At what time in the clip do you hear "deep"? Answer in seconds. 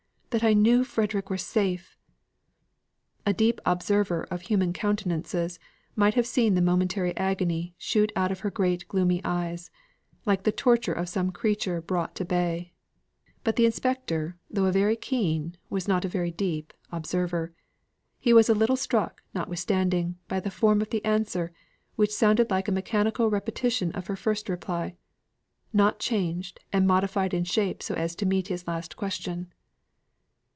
3.33-3.59, 16.31-16.71